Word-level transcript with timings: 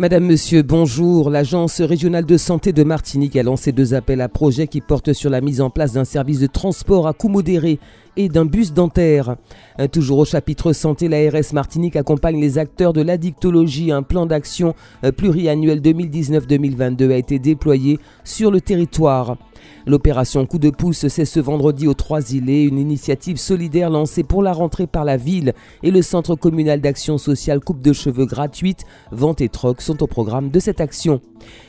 Madame, 0.00 0.24
Monsieur, 0.24 0.62
bonjour. 0.62 1.28
L'Agence 1.28 1.82
régionale 1.82 2.24
de 2.24 2.38
santé 2.38 2.72
de 2.72 2.84
Martinique 2.84 3.36
a 3.36 3.42
lancé 3.42 3.70
deux 3.70 3.92
appels 3.92 4.22
à 4.22 4.30
projets 4.30 4.66
qui 4.66 4.80
portent 4.80 5.12
sur 5.12 5.28
la 5.28 5.42
mise 5.42 5.60
en 5.60 5.68
place 5.68 5.92
d'un 5.92 6.06
service 6.06 6.40
de 6.40 6.46
transport 6.46 7.06
à 7.06 7.12
coût 7.12 7.28
modéré 7.28 7.78
et 8.16 8.30
d'un 8.30 8.46
bus 8.46 8.72
dentaire. 8.72 9.36
Euh, 9.78 9.88
toujours 9.88 10.20
au 10.20 10.24
chapitre 10.24 10.72
santé, 10.72 11.06
l'ARS 11.06 11.52
Martinique 11.52 11.96
accompagne 11.96 12.40
les 12.40 12.56
acteurs 12.56 12.94
de 12.94 13.02
l'addictologie. 13.02 13.92
Un 13.92 14.02
plan 14.02 14.24
d'action 14.24 14.74
euh, 15.04 15.12
pluriannuel 15.12 15.82
2019-2022 15.82 17.12
a 17.12 17.16
été 17.16 17.38
déployé 17.38 17.98
sur 18.24 18.50
le 18.50 18.62
territoire. 18.62 19.36
L'opération 19.86 20.46
Coup 20.46 20.58
de 20.58 20.70
pouce, 20.70 21.08
c'est 21.08 21.24
ce 21.24 21.40
vendredi 21.40 21.86
aux 21.86 21.94
Trois-Îlets, 21.94 22.64
une 22.64 22.78
initiative 22.78 23.36
solidaire 23.36 23.90
lancée 23.90 24.22
pour 24.22 24.42
la 24.42 24.52
rentrée 24.52 24.86
par 24.86 25.04
la 25.04 25.16
ville 25.16 25.54
et 25.82 25.90
le 25.90 26.02
Centre 26.02 26.34
communal 26.34 26.80
d'action 26.80 27.18
sociale 27.18 27.60
Coupe 27.60 27.82
de 27.82 27.92
cheveux 27.92 28.26
gratuite, 28.26 28.84
vente 29.10 29.40
et 29.40 29.48
troc 29.48 29.80
sont 29.80 30.02
au 30.02 30.06
programme 30.06 30.50
de 30.50 30.60
cette 30.60 30.80
action. 30.80 31.20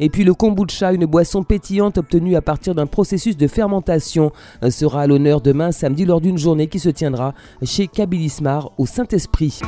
Et 0.00 0.10
puis 0.10 0.24
le 0.24 0.34
kombucha, 0.34 0.92
une 0.92 1.06
boisson 1.06 1.42
pétillante 1.42 1.98
obtenue 1.98 2.36
à 2.36 2.42
partir 2.42 2.74
d'un 2.74 2.86
processus 2.86 3.36
de 3.36 3.46
fermentation, 3.46 4.32
sera 4.70 5.02
à 5.02 5.06
l'honneur 5.06 5.40
demain 5.40 5.72
samedi 5.72 6.04
lors 6.04 6.20
d'une 6.20 6.38
journée 6.38 6.68
qui 6.68 6.78
se 6.78 6.88
tiendra 6.88 7.34
chez 7.62 7.86
Kabilismar 7.86 8.72
au 8.78 8.86
Saint-Esprit. 8.86 9.60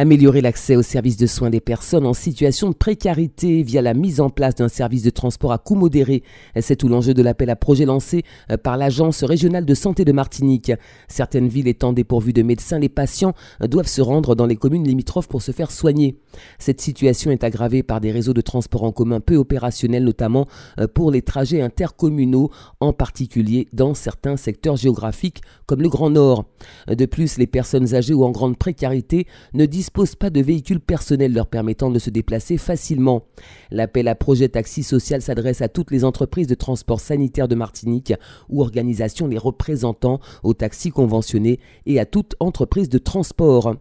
Améliorer 0.00 0.40
l'accès 0.40 0.76
aux 0.76 0.82
services 0.82 1.18
de 1.18 1.26
soins 1.26 1.50
des 1.50 1.60
personnes 1.60 2.06
en 2.06 2.14
situation 2.14 2.70
de 2.70 2.74
précarité 2.74 3.62
via 3.62 3.82
la 3.82 3.92
mise 3.92 4.22
en 4.22 4.30
place 4.30 4.54
d'un 4.54 4.68
service 4.68 5.02
de 5.02 5.10
transport 5.10 5.52
à 5.52 5.58
coût 5.58 5.74
modéré. 5.74 6.22
C'est 6.58 6.76
tout 6.76 6.88
l'enjeu 6.88 7.12
de 7.12 7.20
l'appel 7.20 7.50
à 7.50 7.54
projet 7.54 7.84
lancé 7.84 8.22
euh, 8.50 8.56
par 8.56 8.78
l'Agence 8.78 9.22
régionale 9.22 9.66
de 9.66 9.74
santé 9.74 10.06
de 10.06 10.12
Martinique. 10.12 10.72
Certaines 11.06 11.48
villes 11.48 11.68
étant 11.68 11.92
dépourvues 11.92 12.32
de 12.32 12.40
médecins, 12.40 12.78
les 12.78 12.88
patients 12.88 13.34
euh, 13.62 13.66
doivent 13.66 13.88
se 13.88 14.00
rendre 14.00 14.34
dans 14.34 14.46
les 14.46 14.56
communes 14.56 14.88
limitrophes 14.88 15.28
pour 15.28 15.42
se 15.42 15.52
faire 15.52 15.70
soigner. 15.70 16.16
Cette 16.58 16.80
situation 16.80 17.30
est 17.30 17.44
aggravée 17.44 17.82
par 17.82 18.00
des 18.00 18.10
réseaux 18.10 18.32
de 18.32 18.40
transport 18.40 18.84
en 18.84 18.92
commun 18.92 19.20
peu 19.20 19.36
opérationnels, 19.36 20.04
notamment 20.04 20.46
euh, 20.78 20.86
pour 20.86 21.10
les 21.10 21.20
trajets 21.20 21.60
intercommunaux, 21.60 22.50
en 22.80 22.94
particulier 22.94 23.68
dans 23.74 23.92
certains 23.92 24.38
secteurs 24.38 24.76
géographiques 24.76 25.42
comme 25.66 25.82
le 25.82 25.90
Grand 25.90 26.08
Nord. 26.08 26.46
De 26.88 27.04
plus, 27.04 27.36
les 27.36 27.46
personnes 27.46 27.94
âgées 27.94 28.14
ou 28.14 28.24
en 28.24 28.30
grande 28.30 28.56
précarité 28.56 29.26
ne 29.52 29.66
disent 29.66 29.89
disposent 29.90 30.14
pas 30.14 30.30
de 30.30 30.40
véhicules 30.40 30.78
personnels 30.78 31.32
leur 31.32 31.48
permettant 31.48 31.90
de 31.90 31.98
se 31.98 32.10
déplacer 32.10 32.58
facilement. 32.58 33.24
L'appel 33.72 34.06
à 34.06 34.14
projet 34.14 34.48
taxi 34.48 34.84
social 34.84 35.20
s'adresse 35.20 35.62
à 35.62 35.68
toutes 35.68 35.90
les 35.90 36.04
entreprises 36.04 36.46
de 36.46 36.54
transport 36.54 37.00
sanitaire 37.00 37.48
de 37.48 37.56
Martinique 37.56 38.14
ou 38.48 38.62
organisations 38.62 39.26
les 39.26 39.36
représentant 39.36 40.20
aux 40.44 40.54
taxis 40.54 40.90
conventionnés 40.90 41.58
et 41.86 41.98
à 41.98 42.06
toute 42.06 42.36
entreprise 42.38 42.88
de 42.88 42.98
transport. 42.98 43.74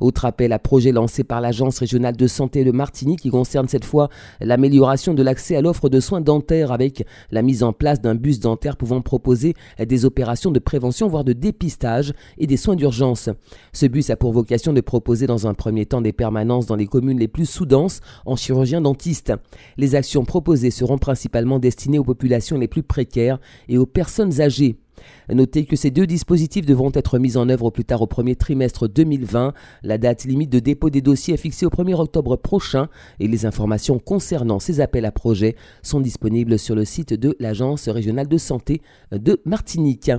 Autre 0.00 0.24
appel 0.24 0.52
à 0.52 0.58
projet 0.58 0.92
lancé 0.92 1.24
par 1.24 1.40
l'Agence 1.40 1.78
régionale 1.78 2.16
de 2.16 2.26
santé 2.26 2.64
de 2.64 2.72
Martinique 2.72 3.20
qui 3.20 3.30
concerne 3.30 3.68
cette 3.68 3.84
fois 3.84 4.08
l'amélioration 4.40 5.14
de 5.14 5.22
l'accès 5.22 5.56
à 5.56 5.60
l'offre 5.60 5.88
de 5.88 6.00
soins 6.00 6.20
dentaires 6.20 6.72
avec 6.72 7.06
la 7.30 7.42
mise 7.42 7.62
en 7.62 7.72
place 7.72 8.00
d'un 8.00 8.14
bus 8.14 8.40
dentaire 8.40 8.76
pouvant 8.76 9.00
proposer 9.00 9.54
des 9.78 10.04
opérations 10.04 10.50
de 10.50 10.58
prévention 10.58 11.08
voire 11.08 11.24
de 11.24 11.32
dépistage 11.32 12.12
et 12.38 12.46
des 12.46 12.56
soins 12.56 12.76
d'urgence. 12.76 13.28
Ce 13.72 13.86
bus 13.86 14.10
a 14.10 14.16
pour 14.16 14.32
vocation 14.32 14.72
de 14.72 14.80
proposer 14.80 15.26
dans 15.26 15.46
un 15.46 15.54
premier 15.54 15.86
temps 15.86 16.00
des 16.00 16.12
permanences 16.12 16.66
dans 16.66 16.76
les 16.76 16.86
communes 16.86 17.18
les 17.18 17.28
plus 17.28 17.46
sous-denses 17.46 18.00
en 18.26 18.36
chirurgiens 18.36 18.80
dentistes. 18.80 19.32
Les 19.76 19.94
actions 19.94 20.24
proposées 20.24 20.70
seront 20.70 20.98
principalement 20.98 21.58
destinées 21.58 21.98
aux 21.98 22.04
populations 22.04 22.58
les 22.58 22.68
plus 22.68 22.82
précaires 22.82 23.38
et 23.68 23.78
aux 23.78 23.86
personnes 23.86 24.40
âgées. 24.40 24.81
Notez 25.30 25.64
que 25.64 25.76
ces 25.76 25.90
deux 25.90 26.06
dispositifs 26.06 26.66
devront 26.66 26.92
être 26.94 27.18
mis 27.18 27.36
en 27.36 27.48
œuvre 27.48 27.70
plus 27.70 27.84
tard 27.84 28.02
au 28.02 28.06
premier 28.06 28.36
trimestre 28.36 28.88
2020. 28.88 29.52
La 29.82 29.98
date 29.98 30.24
limite 30.24 30.50
de 30.50 30.58
dépôt 30.58 30.90
des 30.90 31.00
dossiers 31.00 31.34
est 31.34 31.38
fixée 31.38 31.66
au 31.66 31.70
1er 31.70 31.94
octobre 31.94 32.36
prochain 32.36 32.88
et 33.20 33.28
les 33.28 33.46
informations 33.46 33.98
concernant 33.98 34.58
ces 34.58 34.80
appels 34.80 35.04
à 35.04 35.12
projets 35.12 35.56
sont 35.82 36.00
disponibles 36.00 36.58
sur 36.58 36.74
le 36.74 36.84
site 36.84 37.14
de 37.14 37.36
l'Agence 37.38 37.88
régionale 37.88 38.28
de 38.28 38.38
santé 38.38 38.82
de 39.12 39.40
Martinique. 39.44 40.10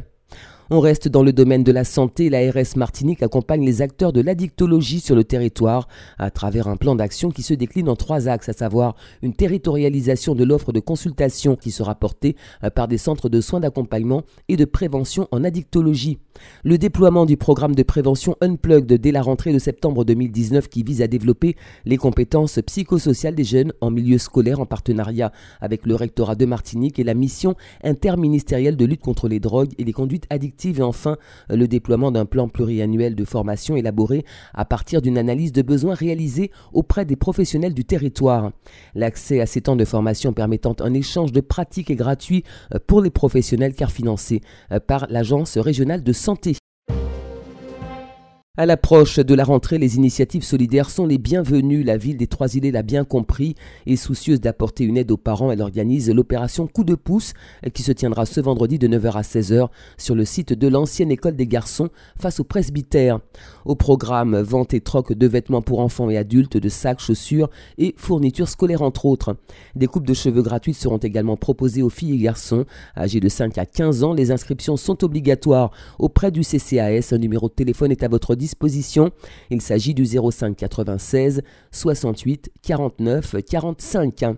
On 0.69 0.79
reste 0.79 1.09
dans 1.09 1.23
le 1.23 1.33
domaine 1.33 1.63
de 1.63 1.71
la 1.73 1.83
santé. 1.83 2.29
L'ARS 2.29 2.77
Martinique 2.77 3.21
accompagne 3.21 3.65
les 3.65 3.81
acteurs 3.81 4.13
de 4.13 4.21
l'addictologie 4.21 5.01
sur 5.01 5.15
le 5.15 5.25
territoire 5.25 5.89
à 6.17 6.31
travers 6.31 6.67
un 6.67 6.77
plan 6.77 6.95
d'action 6.95 7.31
qui 7.31 7.43
se 7.43 7.53
décline 7.53 7.89
en 7.89 7.97
trois 7.97 8.29
axes, 8.29 8.47
à 8.47 8.53
savoir 8.53 8.95
une 9.21 9.33
territorialisation 9.33 10.35
de 10.35 10.43
l'offre 10.45 10.71
de 10.71 10.79
consultation 10.79 11.57
qui 11.57 11.71
sera 11.71 11.95
portée 11.95 12.37
euh, 12.63 12.69
par 12.69 12.87
des 12.87 12.97
centres 12.97 13.27
de 13.27 13.41
soins 13.41 13.59
d'accompagnement 13.59 14.23
et 14.47 14.55
de 14.55 14.65
prévention 14.65 15.27
en 15.31 15.43
addictologie. 15.43 16.19
Le 16.63 16.77
déploiement 16.77 17.25
du 17.25 17.37
programme 17.37 17.75
de 17.75 17.83
prévention 17.83 18.35
Unplugged 18.41 18.93
dès 18.93 19.11
la 19.11 19.21
rentrée 19.21 19.51
de 19.51 19.59
septembre 19.59 20.05
2019 20.05 20.69
qui 20.69 20.83
vise 20.83 21.01
à 21.01 21.07
développer 21.07 21.55
les 21.85 21.97
compétences 21.97 22.59
psychosociales 22.65 23.35
des 23.35 23.43
jeunes 23.43 23.73
en 23.81 23.91
milieu 23.91 24.17
scolaire 24.17 24.59
en 24.59 24.65
partenariat 24.65 25.31
avec 25.59 25.85
le 25.85 25.95
rectorat 25.95 26.35
de 26.35 26.45
Martinique 26.45 26.99
et 26.99 27.03
la 27.03 27.13
mission 27.13 27.55
interministérielle 27.83 28.77
de 28.77 28.85
lutte 28.85 29.01
contre 29.01 29.27
les 29.27 29.39
drogues 29.39 29.73
et 29.77 29.83
les 29.83 29.91
conduites 29.93 30.25
addictives 30.29 30.79
et 30.79 30.83
enfin 30.83 31.17
le 31.49 31.67
déploiement 31.67 32.11
d'un 32.11 32.25
plan 32.25 32.47
pluriannuel 32.47 33.15
de 33.15 33.25
formation 33.25 33.75
élaboré 33.75 34.25
à 34.53 34.65
partir 34.65 35.01
d'une 35.01 35.17
analyse 35.17 35.51
de 35.51 35.61
besoins 35.61 35.95
réalisée 35.95 36.51
auprès 36.71 37.05
des 37.05 37.15
professionnels 37.17 37.73
du 37.73 37.83
territoire. 37.83 38.51
L'accès 38.95 39.41
à 39.41 39.45
ces 39.45 39.61
temps 39.61 39.75
de 39.75 39.85
formation 39.85 40.33
permettant 40.33 40.75
un 40.79 40.93
échange 40.93 41.31
de 41.31 41.41
pratiques 41.41 41.91
est 41.91 41.95
gratuit 41.95 42.43
pour 42.87 43.01
les 43.01 43.09
professionnels 43.09 43.73
car 43.73 43.91
financé 43.91 44.41
par 44.87 45.07
l'Agence 45.09 45.57
régionale 45.57 46.03
de 46.03 46.13
santé. 46.23 46.62
À 48.55 48.67
l'approche 48.67 49.17
de 49.17 49.33
la 49.33 49.45
rentrée, 49.45 49.79
les 49.79 49.95
initiatives 49.95 50.43
solidaires 50.43 50.91
sont 50.91 51.07
les 51.07 51.17
bienvenues. 51.17 51.81
La 51.81 51.97
ville 51.97 52.17
des 52.17 52.27
Trois-Îlets 52.27 52.69
l'a 52.69 52.83
bien 52.83 53.03
compris 53.03 53.55
et 53.87 53.95
soucieuse 53.95 54.39
d'apporter 54.39 54.83
une 54.83 54.95
aide 54.95 55.09
aux 55.09 55.17
parents, 55.17 55.51
elle 55.51 55.63
organise 55.63 56.11
l'opération 56.11 56.67
Coup 56.67 56.83
de 56.83 56.93
pouce 56.93 57.33
qui 57.73 57.81
se 57.81 57.91
tiendra 57.91 58.27
ce 58.27 58.39
vendredi 58.41 58.77
de 58.77 58.87
9h 58.87 59.13
à 59.13 59.21
16h 59.21 59.69
sur 59.97 60.13
le 60.13 60.23
site 60.23 60.53
de 60.53 60.67
l'ancienne 60.67 61.09
école 61.09 61.35
des 61.35 61.47
garçons 61.47 61.89
face 62.15 62.39
au 62.39 62.43
presbytère. 62.43 63.21
Au 63.65 63.73
programme, 63.73 64.39
vente 64.39 64.75
et 64.75 64.81
troc 64.81 65.13
de 65.13 65.25
vêtements 65.25 65.63
pour 65.63 65.79
enfants 65.79 66.11
et 66.11 66.17
adultes, 66.17 66.57
de 66.57 66.69
sacs, 66.69 66.99
chaussures 66.99 67.49
et 67.79 67.95
fournitures 67.97 68.49
scolaires 68.49 68.83
entre 68.83 69.07
autres. 69.07 69.35
Des 69.75 69.87
coupes 69.87 70.05
de 70.05 70.13
cheveux 70.13 70.43
gratuites 70.43 70.77
seront 70.77 70.97
également 70.97 71.37
proposées 71.37 71.81
aux 71.81 71.89
filles 71.89 72.13
et 72.13 72.23
garçons 72.25 72.65
âgés 72.95 73.19
de 73.19 73.29
5 73.29 73.57
à 73.57 73.65
15 73.65 74.03
ans. 74.03 74.13
Les 74.13 74.29
inscriptions 74.29 74.77
sont 74.77 75.03
obligatoires 75.03 75.71
auprès 75.97 76.29
du 76.29 76.41
CCAS. 76.41 77.13
Un 77.13 77.17
numéro 77.17 77.49
de 77.49 77.53
téléphone 77.53 77.89
est 77.89 78.03
à 78.03 78.07
votre 78.07 78.35
Il 79.49 79.61
s'agit 79.61 79.93
du 79.93 80.05
05 80.05 80.55
96 80.55 81.41
68 81.71 82.51
49 82.61 83.35
45. 83.49 84.35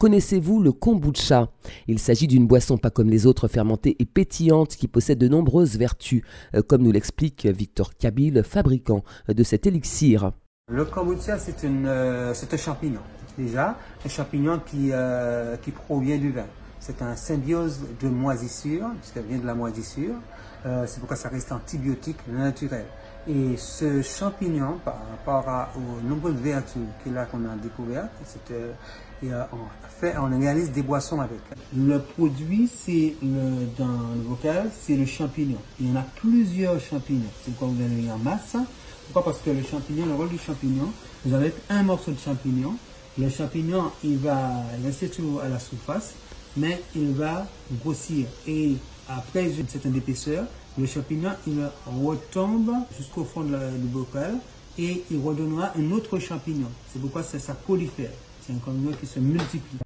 Connaissez-vous 0.00 0.62
le 0.62 0.72
kombucha? 0.72 1.48
Il 1.86 1.98
s'agit 1.98 2.26
d'une 2.26 2.46
boisson 2.46 2.78
pas 2.78 2.88
comme 2.88 3.10
les 3.10 3.26
autres 3.26 3.48
fermentée 3.48 3.96
et 3.98 4.06
pétillante 4.06 4.74
qui 4.76 4.88
possède 4.88 5.18
de 5.18 5.28
nombreuses 5.28 5.76
vertus, 5.76 6.22
euh, 6.54 6.62
comme 6.62 6.82
nous 6.82 6.90
l'explique 6.90 7.44
Victor 7.44 7.94
Kabil, 7.94 8.42
fabricant 8.42 9.04
de 9.28 9.42
cet 9.42 9.66
élixir. 9.66 10.32
Le 10.70 10.86
kombucha, 10.86 11.38
c'est 11.38 11.64
euh, 11.64 12.32
un 12.32 12.56
champignon. 12.56 13.00
Déjà, 13.36 13.76
un 14.02 14.08
champignon 14.08 14.62
qui, 14.64 14.88
euh, 14.90 15.58
qui 15.58 15.70
provient 15.70 16.16
du 16.16 16.32
vin. 16.32 16.46
C'est 16.78 17.02
un 17.02 17.14
symbiose 17.14 17.80
de 18.00 18.08
moisissure, 18.08 18.86
puisqu'elle 19.00 19.26
vient 19.26 19.38
de 19.38 19.46
la 19.46 19.54
moisissure. 19.54 20.14
Euh, 20.66 20.84
c'est 20.86 20.98
pourquoi 20.98 21.16
ça 21.16 21.28
reste 21.28 21.52
antibiotique 21.52 22.18
naturel. 22.28 22.84
Et 23.28 23.56
ce 23.56 24.02
champignon, 24.02 24.78
par 24.84 25.00
rapport 25.10 25.68
aux 25.76 26.06
nombreuses 26.06 26.36
vertus 26.36 26.82
qu'il 27.02 27.16
a 27.16 27.24
qu'on 27.26 27.44
a 27.44 27.54
découvertes, 27.62 28.10
euh, 28.50 28.72
on, 29.52 29.88
fait, 30.00 30.16
on 30.16 30.38
réalise 30.38 30.70
des 30.72 30.82
boissons 30.82 31.20
avec. 31.20 31.40
Le 31.76 31.98
produit, 31.98 32.68
c'est 32.68 33.14
le, 33.22 33.66
dans 33.78 34.14
le 34.14 34.22
vocal, 34.22 34.70
c'est 34.80 34.96
le 34.96 35.06
champignon. 35.06 35.58
Il 35.78 35.90
y 35.90 35.92
en 35.92 36.00
a 36.00 36.04
plusieurs 36.16 36.80
champignons. 36.80 37.30
C'est 37.44 37.54
pourquoi 37.54 37.74
vous 37.76 37.82
avez 37.82 38.10
en 38.10 38.18
masse. 38.18 38.56
Pourquoi? 39.12 39.32
Parce 39.32 39.42
que 39.42 39.50
le 39.50 39.62
champignon, 39.62 40.06
le 40.06 40.14
rôle 40.14 40.28
du 40.30 40.38
champignon, 40.38 40.90
vous 41.24 41.34
avez 41.34 41.54
un 41.68 41.82
morceau 41.82 42.12
de 42.12 42.18
champignon. 42.18 42.74
Le 43.18 43.28
champignon, 43.28 43.90
il 44.02 44.18
va 44.18 44.62
rester 44.82 45.08
toujours 45.08 45.42
à 45.42 45.48
la 45.48 45.58
surface 45.58 46.14
mais 46.56 46.80
il 46.94 47.12
va 47.12 47.46
grossir. 47.82 48.26
Et 48.46 48.74
après 49.16 49.50
une 49.50 49.68
certaine 49.68 49.96
épaisseur, 49.96 50.44
le 50.78 50.86
champignon 50.86 51.30
il 51.46 51.58
retombe 51.86 52.70
jusqu'au 52.96 53.24
fond 53.24 53.42
du 53.42 53.86
bocal 53.88 54.36
et 54.78 55.02
il 55.10 55.18
redonnera 55.18 55.72
un 55.76 55.90
autre 55.90 56.18
champignon. 56.18 56.68
C'est 56.92 57.00
pourquoi 57.00 57.22
ça, 57.22 57.38
ça 57.38 57.54
prolifère. 57.54 58.10
C'est 58.46 58.52
un 58.52 58.60
champignon 58.64 58.92
qui 58.98 59.06
se 59.06 59.18
multiplie. 59.18 59.78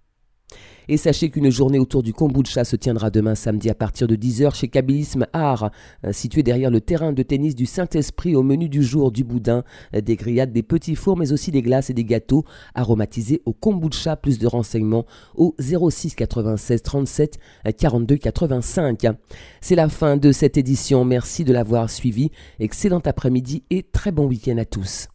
Et 0.88 0.96
sachez 0.96 1.30
qu'une 1.30 1.50
journée 1.50 1.78
autour 1.78 2.02
du 2.02 2.12
kombucha 2.12 2.64
se 2.64 2.76
tiendra 2.76 3.10
demain 3.10 3.34
samedi 3.34 3.70
à 3.70 3.74
partir 3.74 4.06
de 4.06 4.16
10h 4.16 4.54
chez 4.54 4.68
Kabilisme 4.68 5.26
Art, 5.32 5.70
situé 6.10 6.42
derrière 6.42 6.70
le 6.70 6.80
terrain 6.80 7.12
de 7.12 7.22
tennis 7.22 7.54
du 7.54 7.66
Saint-Esprit 7.66 8.36
au 8.36 8.42
menu 8.42 8.68
du 8.68 8.82
jour 8.82 9.12
du 9.12 9.24
boudin, 9.24 9.64
des 9.92 10.16
grillades, 10.16 10.52
des 10.52 10.62
petits 10.62 10.96
fours, 10.96 11.16
mais 11.16 11.32
aussi 11.32 11.50
des 11.50 11.62
glaces 11.62 11.90
et 11.90 11.94
des 11.94 12.04
gâteaux 12.04 12.44
aromatisés 12.74 13.40
au 13.44 13.52
kombucha. 13.52 14.16
Plus 14.16 14.38
de 14.38 14.46
renseignements 14.46 15.06
au 15.34 15.54
06 15.58 16.14
96 16.14 16.82
37 16.82 17.38
42 17.76 18.16
85. 18.16 19.06
C'est 19.60 19.74
la 19.74 19.88
fin 19.88 20.16
de 20.16 20.32
cette 20.32 20.56
édition. 20.56 21.04
Merci 21.04 21.44
de 21.44 21.52
l'avoir 21.52 21.90
suivi. 21.90 22.30
Excellent 22.58 23.02
après-midi 23.04 23.64
et 23.70 23.82
très 23.82 24.12
bon 24.12 24.26
week-end 24.26 24.58
à 24.58 24.64
tous. 24.64 25.08